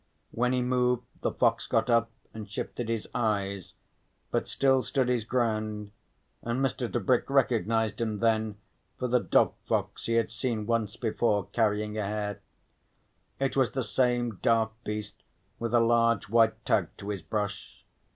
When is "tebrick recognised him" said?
6.91-8.17